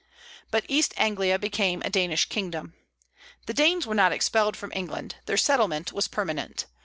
[0.49, 2.73] But East Anglia became a Danish kingdom.
[3.45, 5.17] The Danes were not expelled from England.
[5.27, 6.65] Their settlement was permanent.